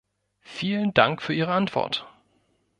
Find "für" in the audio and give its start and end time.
1.21-1.35